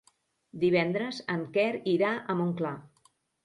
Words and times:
Divendres 0.63 1.21
en 1.35 1.45
Quer 1.59 1.69
irà 1.95 2.17
a 2.35 2.41
Montclar. 2.43 2.77